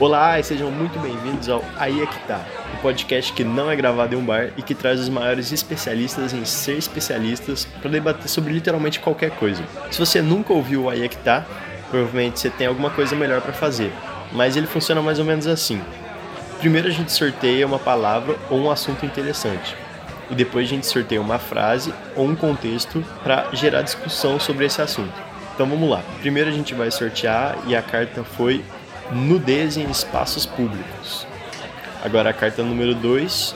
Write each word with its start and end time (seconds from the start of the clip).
Olá 0.00 0.38
e 0.38 0.44
sejam 0.44 0.70
muito 0.70 0.96
bem-vindos 1.00 1.48
ao 1.48 1.60
Aí 1.76 2.00
é 2.00 2.06
que 2.06 2.20
tá, 2.20 2.46
o 2.72 2.76
um 2.76 2.80
podcast 2.82 3.32
que 3.32 3.42
não 3.42 3.68
é 3.68 3.74
gravado 3.74 4.14
em 4.14 4.16
um 4.16 4.24
bar 4.24 4.52
e 4.56 4.62
que 4.62 4.72
traz 4.72 5.00
os 5.00 5.08
maiores 5.08 5.50
especialistas 5.50 6.32
em 6.32 6.44
ser 6.44 6.78
especialistas 6.78 7.64
para 7.82 7.90
debater 7.90 8.28
sobre 8.28 8.52
literalmente 8.52 9.00
qualquer 9.00 9.32
coisa. 9.32 9.60
Se 9.90 9.98
você 9.98 10.22
nunca 10.22 10.52
ouviu 10.52 10.84
o 10.84 10.88
Aí 10.88 11.04
é 11.04 11.08
que 11.08 11.16
tá, 11.16 11.44
provavelmente 11.90 12.38
você 12.38 12.48
tem 12.48 12.68
alguma 12.68 12.90
coisa 12.90 13.16
melhor 13.16 13.40
para 13.40 13.52
fazer, 13.52 13.92
mas 14.30 14.56
ele 14.56 14.68
funciona 14.68 15.02
mais 15.02 15.18
ou 15.18 15.24
menos 15.24 15.48
assim. 15.48 15.82
Primeiro 16.60 16.86
a 16.86 16.92
gente 16.92 17.10
sorteia 17.10 17.66
uma 17.66 17.80
palavra 17.80 18.36
ou 18.48 18.60
um 18.60 18.70
assunto 18.70 19.04
interessante. 19.04 19.74
E 20.30 20.34
depois 20.36 20.68
a 20.68 20.70
gente 20.70 20.86
sorteia 20.86 21.20
uma 21.20 21.40
frase 21.40 21.92
ou 22.14 22.24
um 22.24 22.36
contexto 22.36 23.04
para 23.24 23.48
gerar 23.52 23.82
discussão 23.82 24.38
sobre 24.38 24.64
esse 24.64 24.80
assunto. 24.80 25.12
Então 25.54 25.66
vamos 25.66 25.90
lá. 25.90 26.04
Primeiro 26.20 26.48
a 26.48 26.52
gente 26.52 26.72
vai 26.72 26.88
sortear 26.88 27.58
e 27.66 27.74
a 27.74 27.82
carta 27.82 28.22
foi 28.22 28.62
nudez 29.12 29.76
em 29.76 29.90
espaços 29.90 30.46
públicos. 30.46 31.26
Agora 32.04 32.30
a 32.30 32.32
carta 32.32 32.62
número 32.62 32.94
2, 32.94 33.54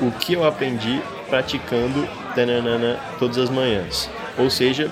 o 0.00 0.10
que 0.10 0.34
eu 0.34 0.44
aprendi 0.44 1.00
praticando 1.28 2.08
tananana, 2.34 2.98
todas 3.18 3.38
as 3.38 3.50
manhãs. 3.50 4.10
Ou 4.36 4.50
seja, 4.50 4.90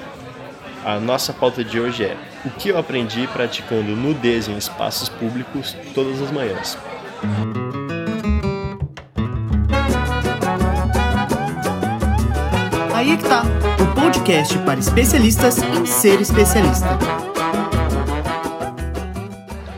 a 0.84 1.01
nossa 1.01 1.32
pauta 1.32 1.64
de 1.64 1.80
hoje 1.80 2.04
é 2.04 2.16
o 2.45 2.51
que 2.51 2.68
eu 2.68 2.78
aprendi 2.78 3.27
praticando 3.28 3.96
nudez 3.96 4.48
em 4.48 4.56
espaços 4.56 5.09
públicos 5.09 5.77
todas 5.95 6.23
as 6.23 6.30
manhãs. 6.30 6.78
Aí 12.95 13.12
é 13.12 13.16
que 13.16 13.24
tá, 13.24 13.42
o 13.80 14.01
podcast 14.01 14.59
para 14.59 14.78
especialistas 14.78 15.59
em 15.59 15.84
ser 15.87 16.20
especialista. 16.20 17.25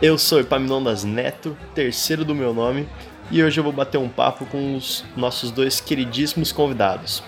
Eu 0.01 0.16
sou 0.16 0.38
Epaminondas 0.38 1.02
Neto, 1.02 1.57
terceiro 1.75 2.25
do 2.25 2.33
meu 2.33 2.55
nome, 2.55 2.89
e 3.33 3.43
hoje 3.43 3.59
eu 3.59 3.65
vou 3.65 3.73
bater 3.73 3.98
um 3.98 4.09
papo 4.09 4.47
com 4.47 4.77
os 4.77 5.05
nossos 5.17 5.50
dois 5.50 5.81
queridíssimos 5.81 6.53
convidados. 6.53 7.20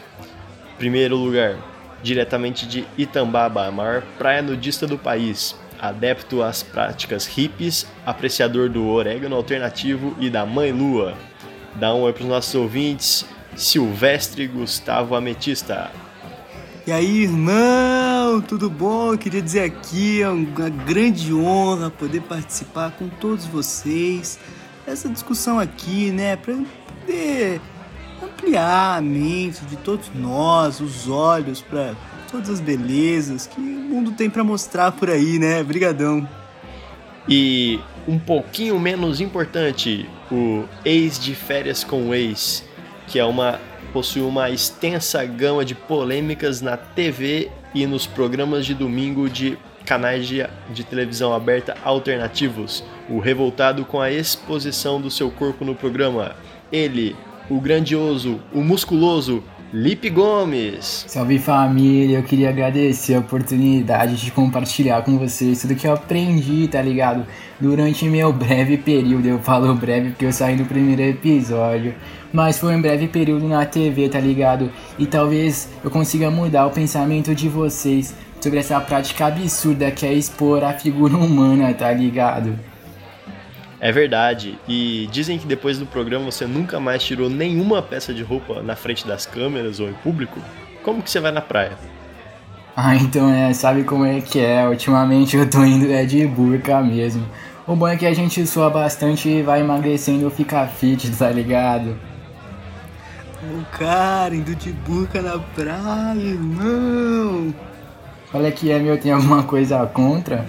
Primeiro 0.78 1.17
lugar, 1.17 1.58
diretamente 2.00 2.69
de 2.69 2.86
Itambaba, 2.97 3.67
a 3.67 3.72
maior 3.72 4.03
praia 4.17 4.41
nudista 4.41 4.86
do 4.86 4.97
país, 4.97 5.56
adepto 5.80 6.45
às 6.45 6.62
práticas 6.62 7.27
hippies, 7.27 7.89
apreciador 8.06 8.69
do 8.69 8.86
orégano 8.86 9.34
alternativo 9.34 10.14
e 10.20 10.30
da 10.30 10.47
mãe 10.47 10.70
lua. 10.70 11.14
Dá 11.75 11.92
um 11.92 12.02
oi 12.02 12.12
para 12.12 12.23
os 12.23 12.28
nossos 12.28 12.55
ouvintes, 12.55 13.27
Silvestre 13.56 14.47
Gustavo 14.47 15.17
Ametista. 15.17 15.91
E 16.86 16.92
aí, 16.92 17.25
irmão, 17.25 18.09
tudo 18.47 18.69
bom? 18.69 19.13
Eu 19.13 19.19
queria 19.19 19.41
dizer 19.41 19.63
aqui, 19.63 20.23
é 20.23 20.29
uma 20.29 20.69
grande 20.69 21.33
honra 21.33 21.91
poder 21.91 22.21
participar 22.23 22.91
com 22.93 23.09
todos 23.09 23.47
vocês 23.47 24.39
dessa 24.87 25.09
discussão 25.09 25.59
aqui, 25.59 26.11
né? 26.11 26.37
Para 26.37 26.55
poder 26.55 27.61
ampliar 28.23 28.98
a 28.98 29.01
mente 29.01 29.65
de 29.65 29.77
todos 29.77 30.11
nós, 30.15 30.81
os 30.81 31.09
olhos 31.09 31.63
para 31.63 31.95
todas 32.31 32.51
as 32.51 32.61
belezas 32.61 33.47
que 33.47 33.61
o 33.61 33.63
mundo 33.63 34.13
tem 34.13 34.29
para 34.29 34.45
mostrar 34.45 34.93
por 34.93 35.09
aí, 35.09 35.39
né? 35.39 35.63
Brigadão. 35.63 36.29
E 37.29 37.81
um 38.07 38.19
pouquinho 38.19 38.79
menos 38.79 39.21
importante, 39.21 40.09
o 40.31 40.65
ex 40.85 41.19
de 41.19 41.35
férias 41.35 41.83
com 41.83 42.09
o 42.09 42.15
ex, 42.15 42.65
que 43.07 43.19
é 43.19 43.25
uma 43.25 43.59
possui 43.93 44.23
uma 44.23 44.48
extensa 44.48 45.25
gama 45.25 45.65
de 45.65 45.75
polêmicas 45.75 46.61
na 46.61 46.77
TV 46.77 47.51
e 47.75 47.87
nos 47.87 48.07
programas 48.07 48.67
de 48.67 48.75
domingo 48.75 49.29
de 49.29 49.59
canais 49.85 50.27
de, 50.27 50.47
de, 50.73 50.85
televisão 50.85 51.33
aberta 51.33 51.77
alternativos. 51.85 52.85
O 53.09 53.19
revoltado 53.19 53.85
com 53.85 54.01
a 54.01 54.11
exposição 54.11 55.01
do 55.01 55.11
seu 55.11 55.31
corpo 55.31 55.65
no 55.65 55.75
programa. 55.75 56.37
Ele, 56.71 57.17
o 57.48 57.61
grandioso, 57.61 58.41
o 58.53 58.63
musculoso 58.63 59.43
Lipe 59.73 60.11
Gomes. 60.11 61.05
Salve 61.07 61.39
família, 61.39 62.19
eu 62.19 62.25
queria 62.25 62.48
agradecer 62.48 63.14
a 63.14 63.20
oportunidade 63.20 64.17
de 64.17 64.33
compartilhar 64.33 65.03
com 65.03 65.17
vocês 65.17 65.61
tudo 65.61 65.77
que 65.77 65.86
eu 65.86 65.92
aprendi, 65.92 66.67
tá 66.67 66.83
ligado? 66.83 67.25
Durante 67.61 68.05
meu 68.09 68.33
breve 68.33 68.77
período, 68.77 69.27
eu 69.27 69.39
falo 69.39 69.73
breve 69.77 70.11
porque 70.11 70.25
eu 70.25 70.33
saí 70.33 70.57
do 70.57 70.64
primeiro 70.64 71.03
episódio, 71.03 71.95
mas 72.33 72.59
foi 72.59 72.75
um 72.75 72.83
breve 72.83 73.07
período 73.07 73.47
na 73.47 73.64
TV, 73.64 74.09
tá 74.09 74.19
ligado? 74.19 74.73
E 74.98 75.07
talvez 75.07 75.69
eu 75.85 75.91
consiga 75.91 76.33
mudar 76.33 76.67
o 76.67 76.73
pensamento 76.73 77.33
de 77.33 77.48
vocês 77.48 78.13
sobre 78.41 78.59
essa 78.59 78.80
prática 78.80 79.27
absurda 79.27 79.92
que 79.92 80.05
é 80.05 80.13
expor 80.13 80.64
a 80.64 80.73
figura 80.73 81.17
humana, 81.17 81.73
tá 81.75 81.92
ligado? 81.92 82.59
É 83.80 83.91
verdade. 83.91 84.58
E 84.68 85.08
dizem 85.11 85.39
que 85.39 85.46
depois 85.46 85.79
do 85.79 85.86
programa 85.86 86.27
você 86.27 86.46
nunca 86.46 86.79
mais 86.79 87.02
tirou 87.02 87.30
nenhuma 87.30 87.80
peça 87.80 88.13
de 88.13 88.23
roupa 88.23 88.63
na 88.63 88.77
frente 88.77 89.07
das 89.07 89.24
câmeras 89.24 89.80
ou 89.80 89.89
em 89.89 89.95
público. 89.95 90.39
Como 90.83 91.02
que 91.02 91.11
você 91.11 91.20
vai 91.20 91.33
na 91.33 91.41
praia? 91.41 91.73
Ah, 92.83 92.95
então 92.95 93.29
é, 93.29 93.52
sabe 93.52 93.83
como 93.83 94.07
é 94.07 94.20
que 94.20 94.39
é? 94.39 94.67
Ultimamente 94.67 95.36
eu 95.36 95.51
tô 95.51 95.63
indo 95.64 95.92
é 95.92 96.05
de 96.07 96.24
burca 96.27 96.80
mesmo. 96.80 97.27
O 97.67 97.77
bom 97.77 97.86
é 97.86 97.96
que 97.96 98.07
a 98.07 98.14
gente 98.14 98.46
sua 98.46 98.70
bastante 98.70 99.29
e 99.29 99.42
vai 99.42 99.61
emagrecendo 99.61 100.24
ou 100.24 100.30
fica 100.30 100.67
fit, 100.67 101.11
tá 101.11 101.29
ligado? 101.29 101.98
O 103.42 103.64
cara 103.77 104.35
indo 104.35 104.55
de 104.55 104.73
burca 104.73 105.20
na 105.20 105.39
praia, 105.39 106.14
irmão. 106.17 107.52
Olha 108.33 108.51
que 108.52 108.70
é 108.70 108.79
meu, 108.79 108.97
tem 108.98 109.12
alguma 109.12 109.42
coisa 109.42 109.85
contra? 109.86 110.47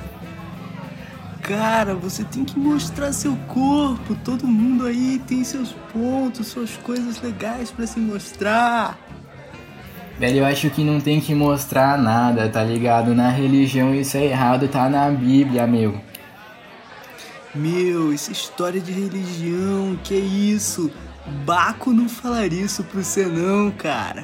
Cara, 1.52 1.94
você 1.94 2.24
tem 2.24 2.46
que 2.46 2.58
mostrar 2.58 3.12
seu 3.12 3.36
corpo. 3.50 4.16
Todo 4.24 4.48
mundo 4.48 4.86
aí 4.86 5.22
tem 5.28 5.44
seus 5.44 5.74
pontos, 5.92 6.48
suas 6.48 6.78
coisas 6.78 7.22
legais 7.22 7.70
para 7.70 7.86
se 7.86 8.00
mostrar. 8.00 8.98
Velho, 10.18 10.38
eu 10.38 10.46
acho 10.46 10.70
que 10.70 10.82
não 10.82 11.02
tem 11.02 11.20
que 11.20 11.36
mostrar 11.36 11.98
nada, 11.98 12.48
tá 12.48 12.64
ligado? 12.64 13.14
Na 13.14 13.28
religião 13.28 13.94
isso 13.94 14.16
é 14.16 14.28
errado, 14.28 14.70
tá 14.70 14.88
na 14.88 15.12
Bíblia, 15.12 15.68
meu. 15.68 16.00
Meu, 17.54 18.14
essa 18.14 18.32
história 18.32 18.80
de 18.80 18.94
religião, 18.94 20.00
que 20.06 20.14
é 20.14 20.20
isso? 20.20 20.90
Baco 21.44 21.92
não 21.92 22.08
falaria 22.08 22.62
isso 22.62 22.82
pro 22.82 23.04
você 23.04 23.26
não, 23.26 23.72
cara. 23.72 24.24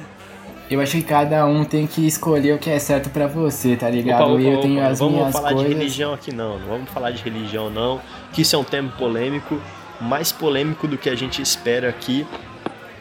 Eu 0.70 0.80
acho 0.82 0.92
que 0.92 1.02
cada 1.02 1.46
um 1.46 1.64
tem 1.64 1.86
que 1.86 2.06
escolher 2.06 2.54
o 2.54 2.58
que 2.58 2.68
é 2.68 2.78
certo 2.78 3.08
para 3.08 3.26
você, 3.26 3.74
tá 3.74 3.88
ligado? 3.88 4.22
Opa, 4.22 4.32
opa, 4.32 4.42
eu 4.42 4.60
tenho 4.60 4.78
opa, 4.80 4.88
as 4.88 4.98
vamos 4.98 5.14
minhas 5.14 5.32
falar 5.32 5.52
coisas. 5.52 5.68
de 5.68 5.74
religião 5.74 6.12
aqui 6.12 6.34
não, 6.34 6.58
não 6.58 6.68
vamos 6.68 6.90
falar 6.90 7.10
de 7.10 7.22
religião 7.22 7.70
não, 7.70 8.00
que 8.32 8.42
isso 8.42 8.54
é 8.54 8.58
um 8.58 8.64
tema 8.64 8.90
polêmico, 8.98 9.58
mais 9.98 10.30
polêmico 10.30 10.86
do 10.86 10.98
que 10.98 11.08
a 11.08 11.14
gente 11.14 11.40
espera 11.40 11.88
aqui. 11.88 12.26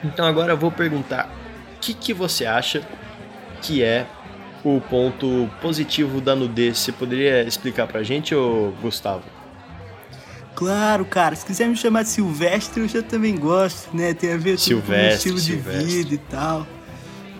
Então 0.01 0.25
agora 0.25 0.53
eu 0.53 0.57
vou 0.57 0.71
perguntar, 0.71 1.29
o 1.75 1.79
que, 1.81 1.93
que 1.93 2.13
você 2.13 2.45
acha 2.45 2.87
que 3.61 3.83
é 3.83 4.05
o 4.63 4.79
ponto 4.79 5.49
positivo 5.61 6.21
da 6.21 6.35
nudez? 6.35 6.77
Você 6.77 6.93
poderia 6.93 7.43
explicar 7.43 7.85
pra 7.85 8.01
gente, 8.01 8.33
ô 8.33 8.71
Gustavo? 8.81 9.23
Claro, 10.55 11.05
cara. 11.05 11.35
Se 11.35 11.45
quiser 11.45 11.67
me 11.67 11.75
chamar 11.75 12.03
de 12.03 12.09
Silvestre, 12.09 12.81
eu 12.81 12.87
já 12.87 13.03
também 13.03 13.35
gosto, 13.35 13.95
né? 13.95 14.13
Tem 14.13 14.33
a 14.33 14.37
ver 14.37 14.57
com 14.57 14.73
o 14.73 14.95
estilo 14.95 15.37
Silvestre. 15.37 15.85
de 15.85 15.85
vida 15.85 16.15
e 16.15 16.17
tal. 16.17 16.65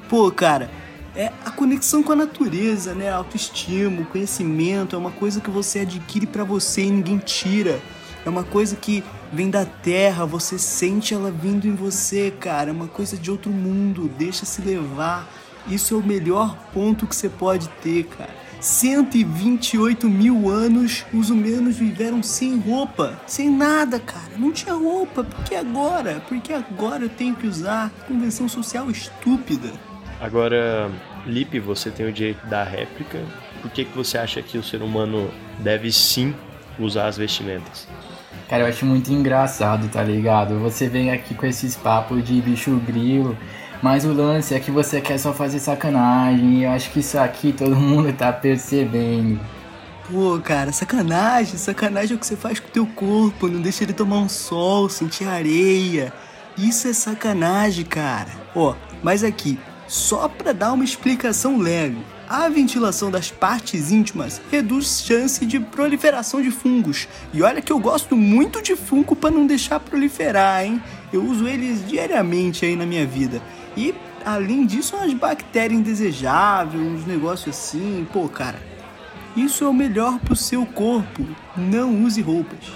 Pô, 0.10 0.32
cara, 0.32 0.70
é 1.16 1.32
a 1.44 1.52
conexão 1.52 2.02
com 2.02 2.12
a 2.12 2.16
natureza, 2.16 2.94
né? 2.94 3.10
Autoestima, 3.10 4.06
conhecimento 4.06 4.96
é 4.96 5.00
uma 5.00 5.12
coisa 5.12 5.42
que 5.42 5.50
você 5.50 5.80
adquire 5.80 6.28
para 6.28 6.44
você 6.44 6.84
e 6.84 6.92
ninguém 6.92 7.18
tira. 7.18 7.82
É 8.26 8.30
uma 8.30 8.44
coisa 8.44 8.76
que 8.76 9.04
vem 9.32 9.50
da 9.50 9.66
terra, 9.66 10.26
você 10.26 10.58
sente 10.60 11.14
ela 11.14 11.32
vindo 11.32 11.68
em 11.68 11.76
você, 11.76 12.32
cara. 12.40 12.70
É 12.70 12.74
uma 12.74 12.88
coisa 12.88 13.18
de 13.18 13.32
outro 13.32 13.52
mundo, 13.52 14.10
deixa 14.18 14.46
se 14.46 14.62
levar. 14.62 15.28
Isso 15.68 15.94
é 15.94 15.98
o 15.98 16.04
melhor 16.04 16.56
ponto 16.74 17.08
que 17.08 17.16
você 17.16 17.28
pode 17.28 17.68
ter, 17.82 18.06
cara. 18.06 18.48
128 18.60 20.10
mil 20.10 20.50
anos 20.50 21.06
os 21.14 21.30
humanos 21.30 21.78
viveram 21.78 22.24
sem 22.24 22.58
roupa, 22.58 23.20
sem 23.28 23.50
nada, 23.50 24.00
cara. 24.00 24.38
Não 24.38 24.52
tinha 24.52 24.74
roupa, 24.74 25.24
por 25.24 25.44
que 25.44 25.56
agora? 25.56 26.24
Porque 26.28 26.54
agora 26.54 27.04
eu 27.04 27.10
tenho 27.10 27.36
que 27.36 27.48
usar 27.48 27.92
convenção 28.08 28.48
social 28.48 28.90
estúpida. 28.90 29.72
Agora, 30.20 30.90
Lipe, 31.26 31.60
você 31.60 31.92
tem 31.92 32.08
o 32.08 32.12
direito 32.12 32.46
da 32.48 32.64
réplica. 32.64 33.20
Por 33.62 33.70
que, 33.72 33.86
que 33.86 33.96
você 33.96 34.18
acha 34.18 34.42
que 34.42 34.58
o 34.58 34.64
ser 34.64 34.82
humano 34.82 35.30
deve 35.60 35.92
sim 35.92 36.34
usar 36.80 37.08
as 37.08 37.18
vestimentas? 37.18 37.88
Cara, 38.50 38.64
eu 38.64 38.68
acho 38.68 38.86
muito 38.86 39.12
engraçado, 39.12 39.90
tá 39.90 40.02
ligado? 40.02 40.58
Você 40.60 40.88
vem 40.88 41.12
aqui 41.12 41.36
com 41.36 41.46
esses 41.46 41.76
papos 41.76 42.24
de 42.24 42.42
bicho 42.42 42.76
grilo, 42.78 43.38
mas 43.82 44.06
o 44.06 44.14
lance 44.14 44.56
é 44.56 44.60
que 44.60 44.72
você 44.72 45.02
quer 45.02 45.18
só 45.18 45.34
fazer 45.34 45.60
sacanagem. 45.60 46.60
E 46.60 46.64
eu 46.64 46.72
acho 46.72 46.90
que 46.92 47.00
isso 47.02 47.20
aqui 47.20 47.52
todo 47.52 47.76
mundo 47.76 48.12
tá 48.14 48.32
percebendo. 48.32 49.40
Pô, 50.10 50.40
cara, 50.40 50.72
sacanagem. 50.72 51.58
Sacanagem 51.58 52.14
é 52.14 52.16
o 52.16 52.20
que 52.20 52.26
você 52.26 52.38
faz 52.38 52.60
com 52.60 52.70
o 52.70 52.72
teu 52.72 52.88
corpo. 52.88 53.48
Não 53.50 53.62
deixa 53.62 53.84
ele 53.84 53.94
tomar 53.94 54.18
um 54.18 54.30
sol, 54.30 54.88
sentir 54.88 55.28
areia. 55.28 56.14
Isso 56.58 56.88
é 56.88 56.94
sacanagem, 56.94 57.84
cara. 57.84 58.30
Ó, 58.56 58.74
mas 59.04 59.24
aqui, 59.24 59.60
só 59.88 60.28
pra 60.28 60.52
dar 60.52 60.74
uma 60.74 60.84
explicação 60.84 61.58
leve. 61.58 61.98
a 62.30 62.50
ventilação 62.50 63.10
das 63.10 63.32
partes 63.32 63.90
íntimas 63.92 64.42
reduz 64.52 65.02
chance 65.02 65.46
de 65.46 65.60
proliferação 65.60 66.42
de 66.42 66.52
fungos. 66.52 67.08
E 67.34 67.42
olha 67.42 67.62
que 67.62 67.72
eu 67.72 67.80
gosto 67.80 68.18
muito 68.18 68.62
de 68.62 68.76
fungo 68.76 69.16
para 69.16 69.32
não 69.32 69.48
deixar 69.48 69.80
proliferar, 69.80 70.66
hein? 70.66 70.82
Eu 71.12 71.24
uso 71.24 71.48
eles 71.48 71.88
diariamente 71.88 72.66
aí 72.66 72.76
na 72.76 72.86
minha 72.86 73.06
vida. 73.06 73.42
E 73.78 73.96
além 74.26 74.66
disso, 74.66 74.98
umas 74.98 75.14
bactérias 75.14 75.80
indesejáveis, 75.80 76.84
uns 76.84 77.06
negócios 77.06 77.56
assim. 77.56 78.06
Pô, 78.12 78.28
cara, 78.28 78.60
isso 79.36 79.64
é 79.64 79.68
o 79.68 79.74
melhor 79.74 80.20
pro 80.20 80.36
seu 80.36 80.66
corpo. 80.66 81.26
Não 81.56 82.04
use 82.04 82.22
roupas. 82.22 82.72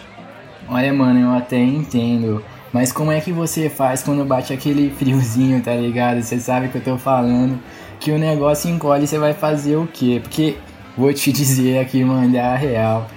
Olha, 0.69 0.93
mano, 0.93 1.19
eu 1.19 1.31
até 1.31 1.57
entendo. 1.57 2.41
Mas 2.73 2.91
como 2.91 3.12
é 3.12 3.19
que 3.19 3.31
você 3.31 3.69
faz 3.69 4.01
quando 4.01 4.23
bate 4.23 4.53
aquele 4.53 4.89
friozinho, 4.91 5.62
tá 5.62 5.73
ligado? 5.73 6.21
Você 6.21 6.39
sabe 6.39 6.69
que 6.69 6.77
eu 6.77 6.83
tô 6.83 6.97
falando 6.97 7.59
que 8.00 8.12
o 8.12 8.18
negócio 8.18 8.69
encolhe, 8.69 9.06
você 9.06 9.19
vai 9.19 9.33
fazer 9.33 9.75
o 9.75 9.88
quê? 9.88 10.19
Porque 10.21 10.57
vou 10.97 11.13
te 11.13 11.31
dizer 11.33 11.79
aqui, 11.79 12.03
mandar 12.03 12.53
a 12.53 12.56
real. 12.56 13.07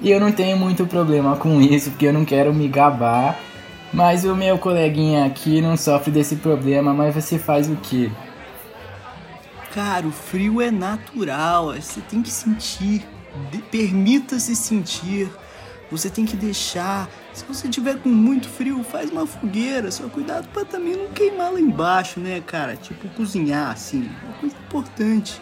E 0.00 0.10
eu 0.10 0.20
não 0.20 0.32
tenho 0.32 0.56
muito 0.56 0.86
problema 0.86 1.36
com 1.36 1.60
isso, 1.60 1.90
porque 1.90 2.06
eu 2.06 2.12
não 2.12 2.24
quero 2.24 2.54
me 2.54 2.68
gabar. 2.68 3.38
Mas 3.92 4.24
o 4.24 4.36
meu 4.36 4.56
coleguinha 4.56 5.26
aqui 5.26 5.60
não 5.60 5.76
sofre 5.76 6.12
desse 6.12 6.36
problema, 6.36 6.94
mas 6.94 7.14
você 7.14 7.38
faz 7.38 7.68
o 7.68 7.76
quê? 7.76 8.10
Cara, 9.74 10.06
o 10.06 10.12
frio 10.12 10.60
é 10.60 10.70
natural, 10.70 11.74
você 11.74 12.00
tem 12.00 12.22
que 12.22 12.30
sentir. 12.30 13.04
Permita-se 13.70 14.54
sentir. 14.54 15.28
Você 15.90 16.08
tem 16.08 16.24
que 16.24 16.36
deixar. 16.36 17.08
Se 17.32 17.44
você 17.44 17.68
tiver 17.68 17.98
com 17.98 18.08
muito 18.08 18.48
frio, 18.48 18.82
faz 18.82 19.10
uma 19.10 19.26
fogueira. 19.26 19.90
Só 19.90 20.08
cuidado 20.08 20.48
para 20.48 20.64
também 20.64 20.96
não 20.96 21.08
queimar 21.08 21.52
lá 21.52 21.60
embaixo, 21.60 22.20
né, 22.20 22.42
cara? 22.44 22.76
Tipo, 22.76 23.08
cozinhar, 23.10 23.70
assim. 23.70 24.08
Uma 24.24 24.32
coisa 24.34 24.56
importante. 24.56 25.40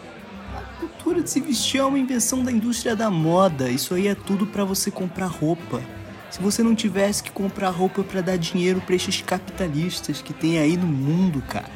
A 0.55 0.61
cultura 0.79 1.21
de 1.21 1.29
se 1.29 1.39
vestir 1.39 1.79
é 1.79 1.83
uma 1.83 1.99
invenção 1.99 2.43
da 2.43 2.51
indústria 2.51 2.95
da 2.95 3.09
moda. 3.09 3.69
Isso 3.69 3.93
aí 3.93 4.07
é 4.07 4.15
tudo 4.15 4.45
para 4.45 4.63
você 4.63 4.91
comprar 4.91 5.27
roupa. 5.27 5.81
Se 6.29 6.39
você 6.41 6.61
não 6.61 6.75
tivesse 6.75 7.23
que 7.23 7.31
comprar 7.31 7.69
roupa 7.69 8.03
para 8.03 8.21
dar 8.21 8.37
dinheiro 8.37 8.81
para 8.81 8.95
esses 8.95 9.21
capitalistas 9.21 10.21
que 10.21 10.31
tem 10.31 10.59
aí 10.59 10.77
no 10.77 10.85
mundo, 10.85 11.41
cara. 11.47 11.71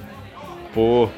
Pô, 0.74 1.10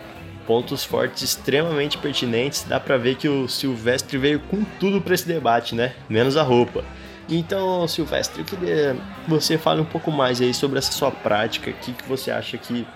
pontos 0.48 0.86
fortes 0.86 1.22
extremamente 1.22 1.98
pertinentes. 1.98 2.64
Dá 2.64 2.80
pra 2.80 2.98
ver 2.98 3.16
que 3.16 3.28
o 3.28 3.48
Silvestre 3.50 4.18
veio 4.18 4.40
com 4.40 4.64
tudo 4.80 5.02
para 5.02 5.14
esse 5.14 5.28
debate, 5.28 5.76
né? 5.76 5.94
Menos 6.10 6.38
a 6.38 6.44
roupa. 6.44 6.86
Então, 7.28 7.88
Silvestre, 7.88 8.42
eu 8.42 8.46
queria 8.46 8.96
que 9.24 9.30
você 9.30 9.58
fale 9.58 9.82
um 9.82 9.86
pouco 9.86 10.12
mais 10.12 10.40
aí 10.42 10.54
sobre 10.54 10.78
essa 10.78 10.92
sua 10.92 11.12
prática, 11.12 11.72
o 11.72 11.74
que, 11.74 11.94
que 11.94 12.08
você 12.08 12.32
acha 12.32 12.58
que. 12.58 12.88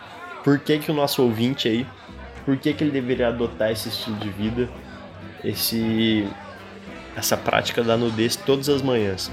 Por 0.43 0.59
que, 0.59 0.77
que 0.79 0.91
o 0.91 0.93
nosso 0.93 1.21
ouvinte 1.21 1.67
aí, 1.67 1.85
por 2.45 2.55
que, 2.57 2.73
que 2.73 2.83
ele 2.83 2.91
deveria 2.91 3.27
adotar 3.27 3.71
esse 3.71 3.89
estilo 3.89 4.15
de 4.17 4.29
vida, 4.29 4.69
esse 5.43 6.27
essa 7.15 7.35
prática 7.35 7.83
da 7.83 7.97
nudez 7.97 8.35
todas 8.35 8.69
as 8.69 8.81
manhãs? 8.81 9.31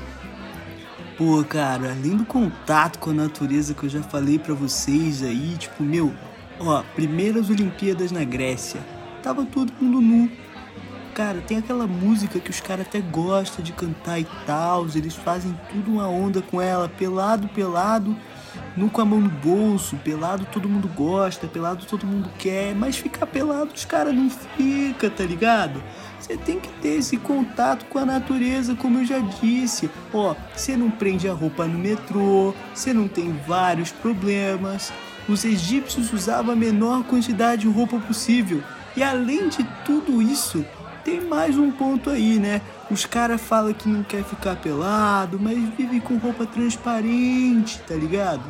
Pô, 1.16 1.42
cara, 1.44 1.92
além 1.92 2.16
do 2.16 2.26
contato 2.26 2.98
com 2.98 3.10
a 3.10 3.14
natureza 3.14 3.72
que 3.72 3.84
eu 3.84 3.88
já 3.88 4.02
falei 4.02 4.38
para 4.38 4.52
vocês 4.54 5.22
aí, 5.22 5.56
tipo, 5.56 5.82
meu, 5.82 6.12
ó, 6.60 6.82
primeiras 6.94 7.48
Olimpíadas 7.48 8.12
na 8.12 8.24
Grécia, 8.24 8.80
tava 9.22 9.46
todo 9.46 9.72
mundo 9.80 10.00
nu, 10.00 10.30
Cara, 11.16 11.40
tem 11.40 11.56
aquela 11.56 11.86
música 11.86 12.38
que 12.38 12.50
os 12.50 12.60
caras 12.60 12.86
até 12.86 13.00
gostam 13.00 13.64
de 13.64 13.72
cantar 13.72 14.20
e 14.20 14.26
tal, 14.44 14.86
eles 14.94 15.16
fazem 15.16 15.58
tudo 15.72 15.92
uma 15.92 16.06
onda 16.06 16.42
com 16.42 16.60
ela, 16.60 16.90
pelado, 16.90 17.48
pelado, 17.48 18.14
nu 18.76 18.90
com 18.90 19.00
a 19.00 19.04
mão 19.06 19.18
no 19.18 19.30
bolso, 19.30 19.96
pelado 20.04 20.46
todo 20.52 20.68
mundo 20.68 20.86
gosta, 20.94 21.46
pelado 21.46 21.86
todo 21.86 22.06
mundo 22.06 22.28
quer, 22.38 22.74
mas 22.74 22.98
ficar 22.98 23.24
pelado 23.26 23.70
os 23.74 23.86
caras 23.86 24.14
não 24.14 24.28
fica, 24.28 25.08
tá 25.08 25.24
ligado? 25.24 25.82
Você 26.20 26.36
tem 26.36 26.60
que 26.60 26.68
ter 26.82 26.98
esse 26.98 27.16
contato 27.16 27.86
com 27.86 27.98
a 27.98 28.04
natureza, 28.04 28.74
como 28.74 28.98
eu 28.98 29.06
já 29.06 29.18
disse. 29.18 29.88
Ó, 30.12 30.34
você 30.54 30.76
não 30.76 30.90
prende 30.90 31.26
a 31.30 31.32
roupa 31.32 31.64
no 31.64 31.78
metrô, 31.78 32.52
você 32.74 32.92
não 32.92 33.08
tem 33.08 33.32
vários 33.46 33.90
problemas. 33.90 34.92
Os 35.26 35.46
egípcios 35.46 36.12
usavam 36.12 36.52
a 36.52 36.56
menor 36.56 37.04
quantidade 37.04 37.62
de 37.62 37.68
roupa 37.68 37.98
possível. 38.00 38.62
E 38.96 39.02
além 39.02 39.50
de 39.50 39.62
tudo 39.84 40.22
isso, 40.22 40.64
tem 41.06 41.20
mais 41.20 41.56
um 41.56 41.70
ponto 41.70 42.10
aí, 42.10 42.36
né? 42.36 42.60
Os 42.90 43.06
caras 43.06 43.40
falam 43.40 43.72
que 43.72 43.88
não 43.88 44.02
quer 44.02 44.24
ficar 44.24 44.56
pelado, 44.56 45.38
mas 45.40 45.56
vive 45.78 46.00
com 46.00 46.16
roupa 46.16 46.44
transparente, 46.44 47.78
tá 47.86 47.94
ligado? 47.94 48.42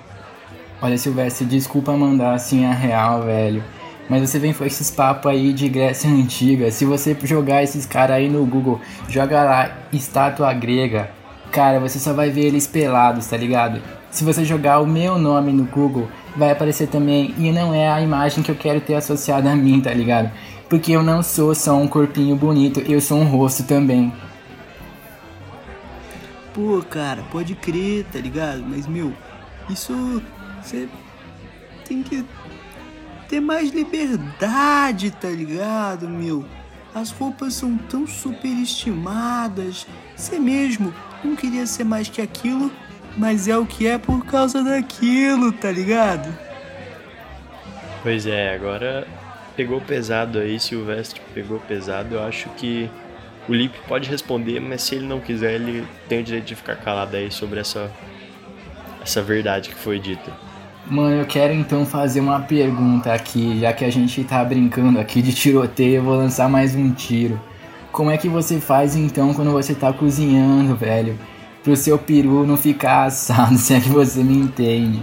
Olha, 0.80 0.96
Silvestre, 0.96 1.44
desculpa 1.44 1.92
mandar 1.92 2.32
assim 2.32 2.64
a 2.64 2.72
real, 2.72 3.24
velho. 3.24 3.62
Mas 4.08 4.22
você 4.30 4.38
vem 4.38 4.54
com 4.54 4.64
esses 4.64 4.90
papos 4.90 5.30
aí 5.30 5.52
de 5.52 5.68
Grécia 5.68 6.08
Antiga. 6.08 6.70
Se 6.70 6.86
você 6.86 7.14
jogar 7.24 7.62
esses 7.62 7.84
caras 7.84 8.16
aí 8.16 8.28
no 8.30 8.46
Google, 8.46 8.80
joga 9.06 9.44
lá 9.44 9.70
estátua 9.92 10.50
grega, 10.54 11.10
cara, 11.52 11.78
você 11.78 11.98
só 11.98 12.14
vai 12.14 12.30
ver 12.30 12.46
eles 12.46 12.66
pelados, 12.66 13.26
tá 13.26 13.36
ligado? 13.36 13.82
Se 14.10 14.24
você 14.24 14.46
jogar 14.46 14.80
o 14.80 14.86
meu 14.86 15.18
nome 15.18 15.52
no 15.52 15.64
Google, 15.64 16.08
vai 16.34 16.52
aparecer 16.52 16.88
também. 16.88 17.34
E 17.36 17.52
não 17.52 17.74
é 17.74 17.86
a 17.86 18.00
imagem 18.00 18.42
que 18.42 18.50
eu 18.50 18.56
quero 18.56 18.80
ter 18.80 18.94
associada 18.94 19.50
a 19.50 19.54
mim, 19.54 19.78
tá 19.78 19.92
ligado? 19.92 20.30
Porque 20.68 20.92
eu 20.92 21.02
não 21.02 21.22
sou 21.22 21.54
só 21.54 21.76
um 21.76 21.86
corpinho 21.86 22.34
bonito, 22.34 22.80
eu 22.80 23.00
sou 23.00 23.18
um 23.18 23.24
rosto 23.24 23.62
também. 23.62 24.12
Pô, 26.52 26.82
cara, 26.88 27.22
pode 27.30 27.54
crer, 27.54 28.04
tá 28.12 28.18
ligado? 28.18 28.64
Mas, 28.66 28.86
meu, 28.86 29.12
isso. 29.68 30.22
Você 30.62 30.88
tem 31.86 32.02
que 32.02 32.24
ter 33.28 33.40
mais 33.40 33.70
liberdade, 33.70 35.12
tá 35.12 35.28
ligado, 35.28 36.08
meu? 36.08 36.44
As 36.92 37.10
roupas 37.10 37.54
são 37.54 37.76
tão 37.76 38.06
superestimadas. 38.06 39.86
Você 40.16 40.40
mesmo 40.40 40.92
não 41.22 41.36
queria 41.36 41.66
ser 41.66 41.84
mais 41.84 42.08
que 42.08 42.20
aquilo, 42.20 42.72
mas 43.16 43.46
é 43.46 43.56
o 43.56 43.66
que 43.66 43.86
é 43.86 43.98
por 43.98 44.24
causa 44.24 44.64
daquilo, 44.64 45.52
tá 45.52 45.70
ligado? 45.70 46.36
Pois 48.02 48.26
é, 48.26 48.54
agora 48.54 49.06
pegou 49.56 49.80
pesado 49.80 50.38
aí, 50.38 50.60
Silvestre 50.60 51.20
pegou 51.34 51.58
pesado. 51.58 52.16
Eu 52.16 52.22
acho 52.22 52.48
que 52.50 52.90
o 53.48 53.54
Lipe 53.54 53.78
pode 53.88 54.08
responder, 54.08 54.60
mas 54.60 54.82
se 54.82 54.96
ele 54.96 55.06
não 55.06 55.20
quiser, 55.20 55.54
ele 55.54 55.86
tem 56.08 56.20
o 56.20 56.22
direito 56.22 56.44
de 56.44 56.54
ficar 56.54 56.76
calado 56.76 57.16
aí 57.16 57.30
sobre 57.30 57.60
essa, 57.60 57.90
essa 59.02 59.22
verdade 59.22 59.70
que 59.70 59.76
foi 59.76 59.98
dita. 59.98 60.30
Mano, 60.88 61.16
eu 61.16 61.26
quero 61.26 61.52
então 61.52 61.84
fazer 61.84 62.20
uma 62.20 62.40
pergunta 62.40 63.12
aqui, 63.12 63.58
já 63.58 63.72
que 63.72 63.84
a 63.84 63.90
gente 63.90 64.22
tá 64.22 64.44
brincando 64.44 65.00
aqui 65.00 65.20
de 65.20 65.32
tiroteio, 65.32 65.96
eu 65.96 66.02
vou 66.02 66.16
lançar 66.16 66.48
mais 66.48 66.76
um 66.76 66.92
tiro. 66.92 67.40
Como 67.90 68.10
é 68.10 68.18
que 68.18 68.28
você 68.28 68.60
faz 68.60 68.94
então 68.94 69.32
quando 69.34 69.50
você 69.50 69.74
tá 69.74 69.92
cozinhando, 69.92 70.76
velho? 70.76 71.18
Pro 71.64 71.74
seu 71.74 71.98
peru 71.98 72.46
não 72.46 72.56
ficar 72.56 73.06
assado, 73.06 73.56
se 73.58 73.74
é 73.74 73.80
que 73.80 73.88
você 73.88 74.22
me 74.22 74.36
entende. 74.36 75.02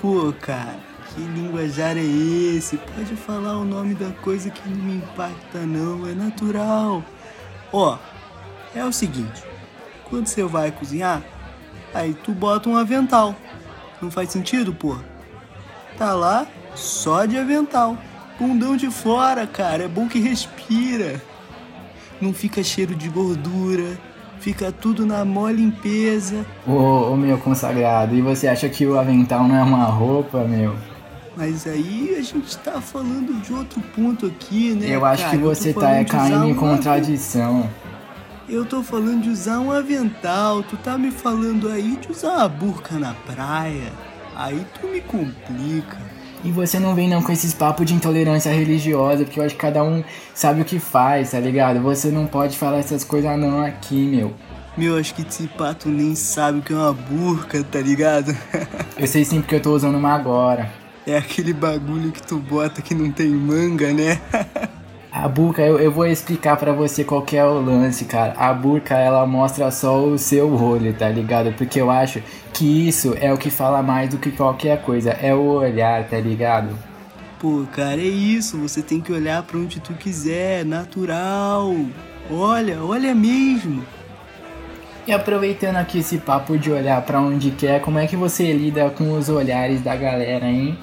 Pô, 0.00 0.34
cara, 0.40 0.81
que 1.14 1.20
linguajar 1.20 1.96
é 1.96 2.02
esse? 2.02 2.76
Pode 2.76 3.14
falar 3.16 3.58
o 3.58 3.64
nome 3.64 3.94
da 3.94 4.10
coisa 4.22 4.50
que 4.50 4.68
não 4.68 4.76
me 4.76 4.96
impacta 4.96 5.58
não, 5.60 6.06
é 6.08 6.14
natural. 6.14 7.02
Ó, 7.72 7.98
é 8.74 8.84
o 8.84 8.92
seguinte, 8.92 9.42
quando 10.08 10.26
você 10.26 10.42
vai 10.42 10.70
cozinhar, 10.70 11.22
aí 11.92 12.14
tu 12.14 12.32
bota 12.32 12.68
um 12.68 12.76
avental. 12.76 13.34
Não 14.00 14.10
faz 14.10 14.30
sentido, 14.30 14.72
pô? 14.72 14.96
Tá 15.98 16.14
lá 16.14 16.46
só 16.74 17.24
de 17.24 17.38
avental. 17.38 17.96
Bundão 18.38 18.76
de 18.76 18.90
fora, 18.90 19.46
cara, 19.46 19.84
é 19.84 19.88
bom 19.88 20.08
que 20.08 20.18
respira. 20.18 21.22
Não 22.20 22.32
fica 22.32 22.62
cheiro 22.62 22.94
de 22.94 23.08
gordura, 23.08 23.98
fica 24.40 24.72
tudo 24.72 25.04
na 25.04 25.24
mó 25.24 25.48
limpeza. 25.48 26.46
Ô 26.66 27.14
meu 27.16 27.38
consagrado, 27.38 28.14
e 28.14 28.22
você 28.22 28.48
acha 28.48 28.68
que 28.68 28.86
o 28.86 28.98
avental 28.98 29.46
não 29.46 29.56
é 29.56 29.62
uma 29.62 29.84
roupa, 29.84 30.44
meu? 30.44 30.74
Mas 31.36 31.66
aí 31.66 32.14
a 32.18 32.22
gente 32.22 32.56
tá 32.58 32.80
falando 32.80 33.40
de 33.40 33.52
outro 33.52 33.80
ponto 33.94 34.26
aqui, 34.26 34.74
né? 34.74 34.88
Eu 34.88 35.04
acho 35.04 35.24
cara? 35.24 35.36
que 35.36 35.42
você 35.42 35.72
tá 35.72 36.04
caindo 36.04 36.46
em 36.46 36.54
contradição. 36.54 37.68
Eu 38.48 38.66
tô 38.66 38.82
falando 38.82 39.22
de 39.22 39.30
usar 39.30 39.60
um 39.60 39.72
avental, 39.72 40.62
tu 40.62 40.76
tá 40.76 40.98
me 40.98 41.10
falando 41.10 41.68
aí 41.68 41.96
de 41.96 42.12
usar 42.12 42.32
uma 42.34 42.48
burca 42.48 42.98
na 42.98 43.14
praia. 43.14 43.92
Aí 44.36 44.66
tu 44.78 44.88
me 44.88 45.00
complica. 45.00 45.96
E 46.44 46.50
você 46.50 46.78
não 46.78 46.94
vem 46.94 47.08
não 47.08 47.22
com 47.22 47.32
esses 47.32 47.54
papos 47.54 47.86
de 47.86 47.94
intolerância 47.94 48.52
religiosa, 48.52 49.24
porque 49.24 49.38
eu 49.38 49.44
acho 49.44 49.54
que 49.54 49.60
cada 49.60 49.82
um 49.82 50.02
sabe 50.34 50.60
o 50.60 50.64
que 50.64 50.78
faz, 50.78 51.30
tá 51.30 51.40
ligado? 51.40 51.80
Você 51.80 52.10
não 52.10 52.26
pode 52.26 52.58
falar 52.58 52.78
essas 52.78 53.04
coisas 53.04 53.38
não 53.38 53.64
aqui, 53.64 54.04
meu. 54.04 54.34
Meu, 54.76 54.98
acho 54.98 55.14
que 55.14 55.22
esse 55.22 55.46
pato 55.46 55.88
nem 55.88 56.14
sabe 56.14 56.58
o 56.58 56.62
que 56.62 56.72
é 56.72 56.76
uma 56.76 56.92
burca, 56.92 57.62
tá 57.62 57.78
ligado? 57.78 58.36
eu 58.98 59.06
sei 59.06 59.24
sim 59.24 59.40
porque 59.40 59.54
eu 59.54 59.62
tô 59.62 59.74
usando 59.74 59.96
uma 59.96 60.12
agora. 60.14 60.81
É 61.06 61.16
aquele 61.16 61.52
bagulho 61.52 62.12
que 62.12 62.22
tu 62.22 62.38
bota 62.38 62.80
que 62.80 62.94
não 62.94 63.10
tem 63.10 63.28
manga, 63.28 63.92
né? 63.92 64.20
A 65.12 65.28
burca, 65.28 65.60
eu, 65.60 65.78
eu 65.78 65.92
vou 65.92 66.06
explicar 66.06 66.56
para 66.56 66.72
você 66.72 67.04
qual 67.04 67.22
é 67.32 67.44
o 67.44 67.60
lance, 67.60 68.06
cara. 68.06 68.32
A 68.32 68.50
burca, 68.54 68.94
ela 68.96 69.26
mostra 69.26 69.70
só 69.70 70.02
o 70.02 70.16
seu 70.16 70.50
olho, 70.54 70.94
tá 70.94 71.06
ligado? 71.06 71.52
Porque 71.52 71.78
eu 71.78 71.90
acho 71.90 72.22
que 72.54 72.88
isso 72.88 73.14
é 73.20 73.30
o 73.30 73.36
que 73.36 73.50
fala 73.50 73.82
mais 73.82 74.08
do 74.08 74.16
que 74.16 74.30
qualquer 74.30 74.80
coisa. 74.80 75.10
É 75.10 75.34
o 75.34 75.42
olhar, 75.42 76.08
tá 76.08 76.18
ligado? 76.18 76.74
Pô, 77.38 77.66
cara, 77.70 78.00
é 78.00 78.04
isso. 78.04 78.56
Você 78.56 78.80
tem 78.80 79.02
que 79.02 79.12
olhar 79.12 79.42
para 79.42 79.58
onde 79.58 79.80
tu 79.80 79.92
quiser, 79.92 80.64
natural. 80.64 81.74
Olha, 82.30 82.82
olha 82.82 83.14
mesmo. 83.14 83.84
E 85.06 85.12
aproveitando 85.12 85.76
aqui 85.76 85.98
esse 85.98 86.16
papo 86.16 86.56
de 86.56 86.70
olhar 86.70 87.02
para 87.02 87.20
onde 87.20 87.50
quer, 87.50 87.82
como 87.82 87.98
é 87.98 88.06
que 88.06 88.16
você 88.16 88.50
lida 88.50 88.88
com 88.88 89.12
os 89.12 89.28
olhares 89.28 89.82
da 89.82 89.94
galera, 89.94 90.46
hein? 90.46 90.78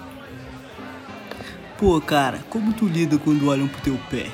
Pô, 1.80 2.02
cara, 2.02 2.40
como 2.50 2.74
tu 2.74 2.86
lida 2.86 3.18
quando 3.18 3.48
olham 3.48 3.66
pro 3.66 3.82
teu 3.82 3.98
pé? 4.10 4.28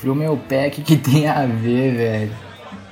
Pro 0.00 0.12
meu 0.12 0.36
pé, 0.36 0.66
o 0.66 0.70
que, 0.72 0.82
que 0.82 0.96
tem 0.96 1.28
a 1.28 1.46
ver, 1.46 1.94
velho? 1.94 2.36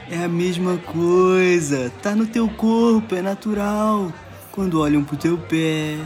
É 0.09 0.23
a 0.23 0.29
mesma 0.29 0.77
coisa. 0.77 1.91
Tá 2.01 2.15
no 2.15 2.29
teu 2.29 2.49
corpo, 2.49 3.17
é 3.17 3.21
natural. 3.21 4.13
Quando 4.53 4.81
olham 4.81 5.03
pro 5.03 5.17
teu 5.17 5.37
pé, 5.37 5.97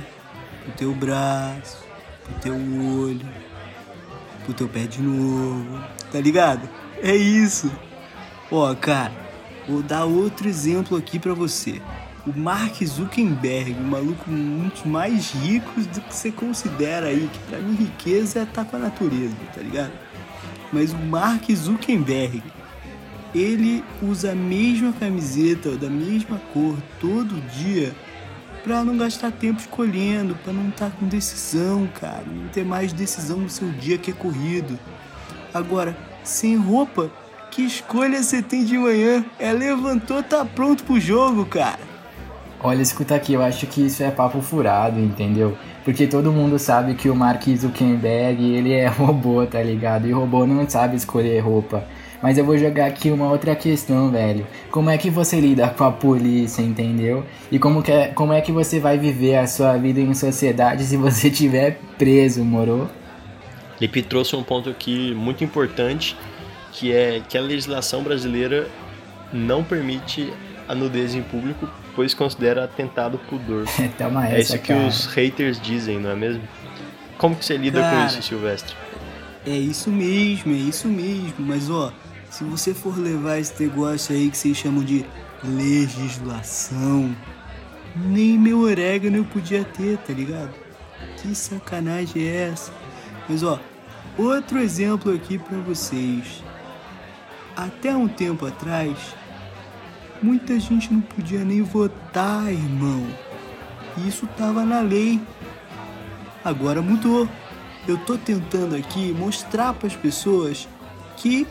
pro 0.65 0.73
teu 0.73 0.95
braço, 0.95 1.85
pro 2.25 2.35
teu 2.41 2.55
olho, 2.55 3.29
pro 4.43 4.55
teu 4.55 4.67
pé 4.67 4.87
de 4.87 5.03
novo. 5.03 5.85
Tá 6.11 6.19
ligado? 6.19 6.67
É 7.03 7.15
isso. 7.15 7.71
Ó, 8.51 8.75
cara, 8.75 9.13
vou 9.69 9.83
dar 9.83 10.07
outro 10.07 10.49
exemplo 10.49 10.97
aqui 10.97 11.19
pra 11.19 11.35
você. 11.35 11.83
O 12.27 12.39
Mark 12.39 12.83
Zuckerberg, 12.85 13.73
o 13.73 13.83
maluco 13.83 14.31
muito 14.31 14.87
mais 14.87 15.31
rico 15.33 15.81
do 15.81 16.01
que 16.03 16.15
você 16.15 16.31
considera 16.31 17.07
aí, 17.07 17.31
que 17.33 17.39
pra 17.49 17.59
mim 17.59 17.75
riqueza 17.75 18.41
é 18.41 18.43
estar 18.43 18.65
tá 18.65 18.71
com 18.71 18.77
a 18.77 18.81
natureza, 18.81 19.35
tá 19.55 19.63
ligado? 19.63 19.93
Mas 20.71 20.93
o 20.93 20.99
Mark 20.99 21.51
Zuckerberg, 21.51 22.43
ele 23.35 23.83
usa 24.03 24.33
a 24.33 24.35
mesma 24.35 24.93
camiseta 24.93 25.77
da 25.77 25.89
mesma 25.89 26.39
cor 26.53 26.77
todo 27.01 27.41
dia 27.53 27.95
para 28.63 28.85
não 28.85 28.99
gastar 28.99 29.33
tempo 29.33 29.59
escolhendo, 29.59 30.35
para 30.45 30.53
não 30.53 30.69
estar 30.69 30.91
tá 30.91 30.97
com 30.99 31.07
decisão, 31.07 31.89
cara, 31.99 32.25
não 32.27 32.49
ter 32.49 32.65
mais 32.65 32.93
decisão 32.93 33.39
no 33.39 33.49
seu 33.49 33.71
dia 33.71 33.97
que 33.97 34.11
é 34.11 34.15
corrido. 34.15 34.79
Agora, 35.55 35.97
sem 36.23 36.57
roupa, 36.57 37.11
que 37.51 37.63
escolha 37.63 38.23
você 38.23 38.43
tem 38.43 38.65
de 38.65 38.77
manhã? 38.77 39.25
É 39.39 39.53
levantou, 39.53 40.23
tá 40.23 40.45
pronto 40.45 40.85
pro 40.85 41.01
jogo, 41.01 41.47
cara. 41.47 41.90
Olha, 42.63 42.83
escuta 42.83 43.15
aqui, 43.15 43.33
eu 43.33 43.43
acho 43.43 43.67
que 43.67 43.87
isso 43.87 44.03
é 44.03 44.11
papo 44.11 44.43
furado, 44.43 45.01
entendeu? 45.01 45.57
Porque 45.83 46.07
todo 46.07 46.31
mundo 46.31 46.59
sabe 46.59 46.95
que 46.95 47.09
o 47.09 47.15
Mark 47.17 47.43
Zuckerberg, 47.57 48.45
ele 48.45 48.75
é 48.75 48.87
robô, 48.93 49.47
tá 49.47 49.63
ligado? 49.63 50.07
E 50.07 50.13
robô 50.13 50.47
não 50.47 50.69
sabe 50.69 50.95
escolher 50.95 51.41
roupa. 51.41 51.83
Mas 52.23 52.37
eu 52.37 52.45
vou 52.45 52.59
jogar 52.59 52.85
aqui 52.85 53.11
uma 53.11 53.31
outra 53.31 53.57
questão, 53.57 54.11
velho. 54.11 54.47
Como 54.71 54.91
é 54.91 54.99
que 54.99 55.09
você 55.09 55.41
lida 55.41 55.69
com 55.71 55.85
a 55.85 55.91
polícia, 55.91 56.61
entendeu? 56.61 57.25
E 57.51 57.59
como, 57.59 57.83
que 57.83 57.91
é, 57.91 58.09
como 58.09 58.35
é 58.35 58.43
que 58.43 58.53
você 58.53 58.79
vai 58.79 58.99
viver 58.99 59.37
a 59.37 59.47
sua 59.47 59.79
vida 59.79 60.01
em 60.01 60.13
sociedade 60.13 60.85
se 60.85 60.99
você 60.99 61.31
tiver 61.33 61.81
preso, 61.97 62.45
moro? 62.45 62.91
Lipe 63.81 64.03
trouxe 64.03 64.37
um 64.37 64.43
ponto 64.43 64.69
aqui 64.69 65.15
muito 65.15 65.43
importante, 65.43 66.15
que 66.73 66.93
é 66.93 67.23
que 67.27 67.39
a 67.39 67.41
legislação 67.41 68.03
brasileira 68.03 68.69
não 69.33 69.65
permite 69.65 70.31
a 70.69 70.75
nudez 70.75 71.15
em 71.15 71.23
público, 71.23 71.67
pois 71.95 72.15
considera 72.15 72.65
atentado 72.65 73.19
pudor. 73.29 73.65
Toma 73.99 74.27
essa, 74.27 74.37
é 74.37 74.41
isso 74.41 74.59
que 74.59 74.73
cara. 74.73 74.87
os 74.87 75.07
haters 75.07 75.61
dizem, 75.61 75.99
não 75.99 76.11
é 76.11 76.17
mesmo? 76.17 76.43
Como 77.19 77.37
que 77.37 77.45
você 77.45 77.57
lida 77.57 77.81
Cara, 77.81 77.97
com 77.97 78.07
isso, 78.07 78.23
Silvestre? 78.23 78.75
É 79.47 79.51
isso 79.57 79.91
mesmo, 79.91 80.53
é 80.53 80.57
isso 80.57 80.89
mesmo. 80.89 81.35
Mas 81.39 81.69
ó, 81.71 81.93
se 82.31 82.45
você 82.45 82.73
for 82.73 82.97
levar 82.99 83.39
esse 83.39 83.63
negócio 83.63 84.15
aí 84.15 84.31
que 84.31 84.39
vocês 84.39 84.57
chamam 84.57 84.83
de 84.83 85.05
legislação, 85.45 87.15
nem 87.95 88.39
meu 88.39 88.61
orégano 88.61 89.19
eu 89.19 89.25
podia 89.25 89.65
ter, 89.65 89.99
tá 89.99 90.13
ligado? 90.13 90.55
Que 91.17 91.35
sacanagem 91.35 92.23
é 92.27 92.51
essa? 92.53 92.73
Mas 93.29 93.43
ó, 93.43 93.61
outro 94.17 94.59
exemplo 94.59 95.13
aqui 95.13 95.39
pra 95.39 95.59
vocês. 95.59 96.43
Até 97.57 97.95
um 97.95 98.09
tempo 98.09 98.47
atrás, 98.47 98.97
muita 100.23 100.59
gente 100.59 100.93
não 100.93 101.01
podia 101.01 101.45
nem 101.45 101.63
votar, 101.63 102.51
irmão. 102.53 103.07
Isso 104.07 104.27
tava 104.39 104.65
na 104.65 104.81
lei. 104.81 105.21
Agora 106.45 106.81
mudou. 106.81 107.29
Eu 107.89 107.99
tô 107.99 108.17
tentando 108.17 108.77
aqui 108.77 109.13
mostrar 109.13 109.73
para 109.73 109.87
as 109.87 109.97
pessoas 109.97 110.69
que 111.17 111.47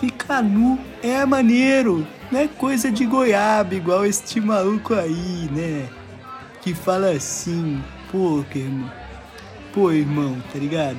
ficar 0.00 0.42
nu 0.42 0.78
é 1.02 1.24
maneiro, 1.24 2.06
não 2.30 2.40
é 2.40 2.48
coisa 2.48 2.90
de 2.90 3.04
goiaba 3.04 3.74
igual 3.74 4.04
este 4.04 4.40
maluco 4.40 4.94
aí, 4.94 5.48
né? 5.50 5.88
Que 6.62 6.74
fala 6.74 7.10
assim, 7.10 7.82
pô, 8.10 8.44
irmão, 8.54 8.90
pô, 9.72 9.92
irmão, 9.92 10.36
tá 10.52 10.58
ligado? 10.58 10.98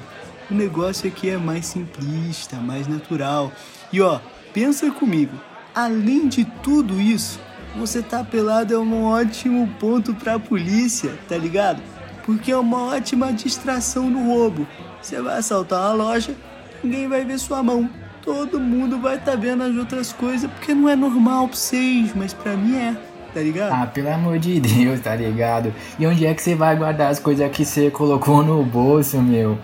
O 0.50 0.54
negócio 0.54 1.08
aqui 1.08 1.30
é 1.30 1.38
mais 1.38 1.66
simplista, 1.66 2.58
mais 2.58 2.88
natural. 2.88 3.52
E 3.92 4.02
ó, 4.02 4.20
pensa 4.54 4.92
comigo, 4.92 5.36
além 5.76 6.30
de 6.30 6.46
tudo 6.46 7.00
isso, 7.02 7.40
você 7.76 8.02
tá 8.02 8.24
pelado 8.24 8.74
é 8.74 8.78
um 8.78 9.04
ótimo 9.04 9.68
ponto 9.78 10.14
pra 10.16 10.40
polícia, 10.40 11.12
tá 11.28 11.38
ligado? 11.38 11.82
Porque 12.26 12.52
é 12.52 12.58
uma 12.58 12.96
ótima 12.96 13.34
distração 13.34 14.10
no 14.10 14.26
roubo. 14.26 14.66
Você 15.02 15.22
vai 15.22 15.38
assaltar 15.38 15.82
uma 15.82 16.06
loja, 16.06 16.34
ninguém 16.82 17.08
vai 17.08 17.26
ver 17.26 17.38
sua 17.38 17.62
mão. 17.62 17.90
Todo 18.24 18.60
mundo 18.60 19.00
vai 19.00 19.18
estar 19.18 19.34
tá 19.34 19.38
vendo 19.38 19.62
as 19.62 19.76
outras 19.76 20.12
coisas, 20.14 20.50
porque 20.50 20.74
não 20.74 20.90
é 20.90 20.96
normal 20.96 21.48
pra 21.50 21.58
vocês, 21.58 22.12
mas 22.16 22.34
pra 22.34 22.56
mim 22.56 22.76
é, 22.76 22.96
tá 23.34 23.42
ligado? 23.42 23.72
Ah, 23.72 23.86
pelo 23.86 24.10
amor 24.10 24.40
de 24.40 24.60
Deus, 24.60 25.00
tá 25.02 25.16
ligado? 25.16 25.72
E 26.00 26.08
onde 26.08 26.26
é 26.26 26.34
que 26.34 26.42
você 26.42 26.56
vai 26.56 26.76
guardar 26.76 27.12
as 27.12 27.20
coisas 27.20 27.52
que 27.52 27.64
você 27.64 27.92
colocou 27.92 28.42
no 28.44 28.64
bolso, 28.64 29.22
meu? 29.22 29.60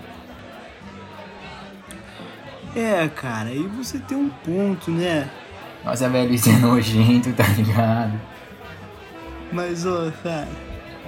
É, 2.76 3.08
cara, 3.08 3.48
aí 3.48 3.66
você 3.76 3.98
tem 3.98 4.16
um 4.16 4.28
ponto, 4.28 4.90
né? 4.90 5.28
Nossa, 5.84 6.08
velho, 6.08 6.32
isso 6.32 6.48
é 6.48 6.58
nojento, 6.58 7.32
tá 7.32 7.44
ligado? 7.48 8.20
Mas, 9.52 9.84
ó, 9.84 10.10
cara, 10.22 10.48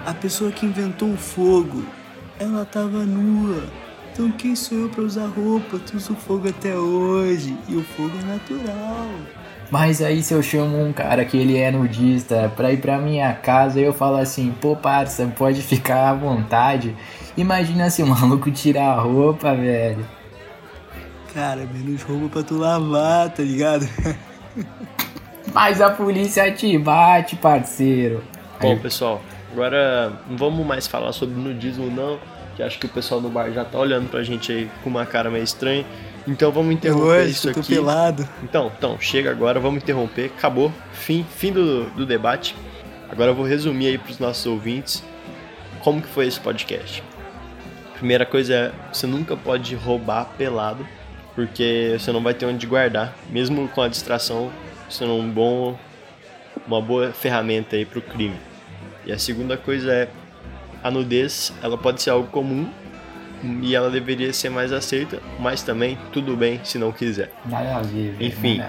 a 0.04 0.12
pessoa 0.12 0.50
que 0.50 0.66
inventou 0.66 1.12
o 1.12 1.16
fogo, 1.16 1.85
ela 2.38 2.64
tava 2.64 3.04
nua. 3.04 3.64
Então 4.12 4.31
quem 4.31 4.54
sou 4.54 4.78
eu 4.78 4.88
pra 4.88 5.02
usar 5.02 5.26
roupa? 5.26 5.78
Tu 5.78 5.97
usa 5.97 6.12
o 6.12 6.16
fogo 6.16 6.49
até 6.49 6.76
hoje. 6.76 7.57
E 7.69 7.75
o 7.75 7.83
fogo 7.83 8.12
é 8.23 8.26
natural. 8.26 9.09
Mas 9.71 10.00
aí 10.02 10.23
se 10.23 10.35
eu 10.35 10.43
chamo 10.43 10.81
um 10.81 10.93
cara 10.93 11.25
que 11.25 11.37
ele 11.37 11.57
é 11.57 11.71
nudista 11.71 12.52
pra 12.54 12.73
ir 12.73 12.81
pra 12.81 12.99
minha 12.99 13.33
casa 13.33 13.81
eu 13.81 13.93
falo 13.93 14.16
assim, 14.16 14.54
pô 14.61 14.76
parça, 14.76 15.26
pode 15.37 15.62
ficar 15.62 16.11
à 16.11 16.14
vontade. 16.14 16.95
Imagina 17.37 17.90
se 17.90 18.02
o 18.02 18.07
maluco 18.07 18.50
tirar 18.50 18.93
a 18.93 19.00
roupa, 19.00 19.54
velho. 19.54 20.07
Cara, 21.33 21.66
menos 21.66 22.02
roupa 22.02 22.28
pra 22.28 22.43
tu 22.43 22.57
lavar, 22.57 23.31
tá 23.31 23.43
ligado? 23.43 23.88
Mas 25.52 25.80
a 25.80 25.90
polícia 25.90 26.50
te 26.50 26.76
bate, 26.78 27.37
parceiro. 27.37 28.23
Bom, 28.61 28.78
pessoal, 28.78 29.23
agora 29.52 30.12
não 30.28 30.37
vamos 30.37 30.66
mais 30.66 30.87
falar 30.87 31.12
sobre 31.12 31.34
nudismo 31.34 31.90
não, 31.90 32.18
que 32.56 32.62
acho 32.62 32.78
que 32.78 32.87
o 32.87 32.88
pessoal 32.88 33.20
no 33.20 33.28
bar 33.28 33.50
já 33.52 33.64
tá 33.64 33.78
olhando 33.78 34.08
pra 34.08 34.23
gente 34.23 34.50
aí 34.50 34.70
com 34.82 34.90
uma 34.90 35.04
cara 35.04 35.30
meio 35.30 35.44
estranha. 35.44 35.84
Então 36.26 36.50
vamos 36.50 36.75
interromper 36.75 37.06
lógico, 37.06 37.30
isso 37.30 37.52
tô 37.52 37.61
aqui. 37.61 37.75
pelado. 37.75 38.28
Então, 38.42 38.73
então, 38.76 38.99
chega 38.99 39.30
agora, 39.30 39.61
vamos 39.61 39.82
interromper, 39.82 40.32
acabou, 40.37 40.73
fim, 40.92 41.25
fim 41.37 41.52
do, 41.52 41.84
do 41.90 42.06
debate. 42.06 42.56
Agora 43.11 43.30
eu 43.30 43.34
vou 43.34 43.44
resumir 43.44 43.88
aí 43.88 43.99
pros 43.99 44.18
nossos 44.18 44.46
ouvintes 44.46 45.04
como 45.84 46.00
que 46.00 46.08
foi 46.08 46.26
esse 46.26 46.40
podcast. 46.40 47.02
Primeira 47.99 48.25
coisa 48.25 48.54
é, 48.54 48.73
você 48.92 49.06
nunca 49.06 49.37
pode 49.37 49.75
roubar 49.75 50.25
pelado, 50.37 50.87
porque 51.34 51.96
você 51.98 52.12
não 52.12 52.22
vai 52.22 52.34
ter 52.34 52.46
onde 52.46 52.66
guardar, 52.66 53.14
mesmo 53.30 53.68
com 53.68 53.82
a 53.82 53.88
distração 53.88 54.50
sendo 54.88 55.14
um 55.14 55.28
bom, 55.28 55.76
uma 56.66 56.80
boa 56.80 57.12
ferramenta 57.12 57.76
aí 57.76 57.84
pro 57.84 58.00
crime. 58.00 58.36
E 59.04 59.12
a 59.12 59.18
segunda 59.18 59.56
coisa 59.56 59.92
é, 59.92 60.08
a 60.82 60.90
nudez, 60.90 61.52
ela 61.62 61.76
pode 61.76 62.02
ser 62.02 62.10
algo 62.10 62.28
comum 62.28 62.68
e 63.62 63.74
ela 63.74 63.90
deveria 63.90 64.32
ser 64.32 64.48
mais 64.48 64.72
aceita, 64.72 65.20
mas 65.38 65.62
também 65.62 65.98
tudo 66.12 66.36
bem 66.36 66.60
se 66.64 66.78
não 66.78 66.92
quiser. 66.92 67.30
Nada 67.44 67.76
a 67.76 67.82
ver, 67.82 68.12
velho, 68.12 68.26
Enfim. 68.26 68.62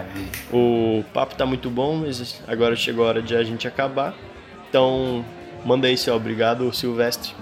O 0.51 1.03
papo 1.13 1.35
tá 1.35 1.45
muito 1.45 1.69
bom, 1.69 1.95
mas 1.95 2.41
agora 2.47 2.75
chegou 2.75 3.05
a 3.05 3.09
hora 3.09 3.21
de 3.21 3.35
a 3.35 3.43
gente 3.43 3.67
acabar. 3.67 4.13
Então, 4.67 5.23
manda 5.65 5.87
aí 5.87 5.97
seu 5.97 6.13
obrigado, 6.15 6.71
Silvestre. 6.73 7.33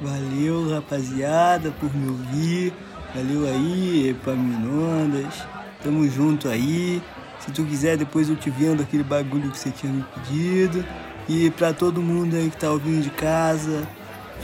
Valeu, 0.00 0.70
rapaziada, 0.70 1.72
por 1.80 1.92
me 1.94 2.08
ouvir. 2.08 2.72
Valeu 3.14 3.46
aí, 3.46 4.08
Epaminondas. 4.10 5.42
Tamo 5.82 6.08
junto 6.08 6.48
aí. 6.48 7.00
Se 7.38 7.50
tu 7.52 7.62
quiser, 7.64 7.96
depois 7.96 8.28
eu 8.28 8.36
te 8.36 8.50
vendo 8.50 8.82
aquele 8.82 9.02
bagulho 9.04 9.50
que 9.50 9.58
você 9.58 9.70
tinha 9.70 9.92
me 9.92 10.04
pedido. 10.14 10.84
E 11.28 11.50
pra 11.50 11.72
todo 11.72 12.02
mundo 12.02 12.34
aí 12.36 12.50
que 12.50 12.56
tá 12.56 12.70
ouvindo 12.70 13.02
de 13.02 13.10
casa, 13.10 13.82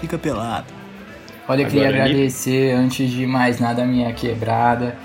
fica 0.00 0.16
pelado. 0.18 0.66
Olha, 1.48 1.62
eu 1.62 1.66
queria 1.66 1.88
Agora 1.88 2.04
ali- 2.04 2.12
agradecer 2.12 2.72
antes 2.72 3.10
de 3.10 3.26
mais 3.26 3.58
nada 3.58 3.82
a 3.82 3.86
minha 3.86 4.12
quebrada. 4.12 4.96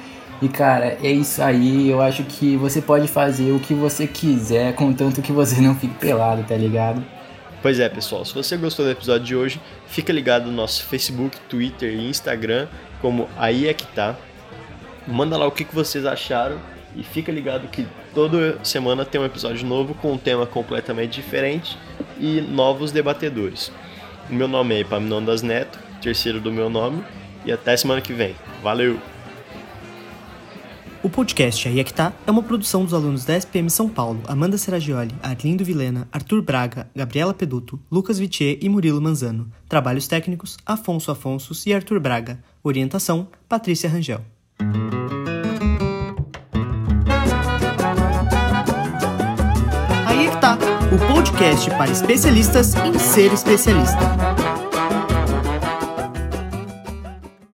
E 0.42 0.48
cara, 0.50 0.98
é 1.02 1.10
isso 1.12 1.42
aí. 1.42 1.90
Eu 1.90 2.02
acho 2.02 2.24
que 2.24 2.56
você 2.58 2.82
pode 2.82 3.08
fazer 3.08 3.52
o 3.52 3.60
que 3.60 3.74
você 3.74 4.06
quiser, 4.06 4.74
contanto 4.76 5.22
que 5.22 5.32
você 5.32 5.60
não 5.62 5.74
fique 5.76 5.96
pelado, 5.96 6.44
tá 6.44 6.56
ligado? 6.56 7.04
Pois 7.66 7.80
é, 7.80 7.90
pessoal, 7.90 8.24
se 8.24 8.32
você 8.32 8.56
gostou 8.58 8.86
do 8.86 8.92
episódio 8.92 9.26
de 9.26 9.36
hoje, 9.36 9.60
fica 9.88 10.14
ligado 10.14 10.46
no 10.46 10.52
nosso 10.52 10.84
Facebook, 10.84 11.36
Twitter 11.50 11.96
e 11.96 12.08
Instagram, 12.08 12.68
como 13.02 13.28
Aí 13.36 13.68
é 13.68 13.74
que 13.74 13.88
tá. 13.88 14.16
Manda 15.08 15.36
lá 15.36 15.48
o 15.48 15.52
que 15.52 15.66
vocês 15.74 16.06
acharam 16.06 16.60
e 16.96 17.02
fica 17.02 17.32
ligado 17.32 17.68
que 17.68 17.88
toda 18.14 18.64
semana 18.64 19.04
tem 19.04 19.20
um 19.20 19.26
episódio 19.26 19.66
novo 19.66 19.96
com 19.96 20.12
um 20.12 20.18
tema 20.20 20.46
completamente 20.46 21.20
diferente 21.20 21.76
e 22.20 22.40
novos 22.40 22.92
debatedores. 22.92 23.72
O 24.30 24.34
meu 24.36 24.48
nome 24.48 24.76
é 24.76 24.82
Epaminondas 24.82 25.42
Neto, 25.42 25.80
terceiro 26.00 26.40
do 26.40 26.52
meu 26.52 26.70
nome, 26.70 27.04
e 27.44 27.52
até 27.52 27.76
semana 27.76 28.00
que 28.00 28.14
vem. 28.14 28.36
Valeu! 28.62 29.15
O 31.06 31.10
podcast 31.10 31.68
Aí 31.68 31.80
é 31.80 31.84
que 31.84 31.94
tá 31.94 32.12
é 32.26 32.32
uma 32.32 32.42
produção 32.42 32.84
dos 32.84 32.92
alunos 32.92 33.24
da 33.26 33.38
SPM 33.38 33.70
São 33.70 33.88
Paulo, 33.88 34.24
Amanda 34.28 34.58
Seragioli, 34.58 35.14
Arlindo 35.22 35.64
Vilena, 35.64 36.08
Arthur 36.12 36.42
Braga, 36.42 36.90
Gabriela 36.96 37.32
Peduto, 37.32 37.80
Lucas 37.92 38.18
Vitier 38.18 38.58
e 38.60 38.68
Murilo 38.68 39.00
Manzano. 39.00 39.48
Trabalhos 39.70 40.08
técnicos, 40.08 40.58
Afonso 40.66 41.12
Afonsos 41.12 41.64
e 41.68 41.76
Arthur 41.76 42.00
Braga. 42.00 42.40
Orientação, 42.64 43.28
Patrícia 43.48 43.88
Rangel. 43.88 44.22
Aí 50.08 50.26
é 50.26 50.32
que 50.32 50.38
tá, 50.42 50.58
o 50.92 51.14
podcast 51.14 51.70
para 51.70 51.92
especialistas 51.92 52.74
em 52.74 52.98
ser 52.98 53.32
especialista. 53.32 54.35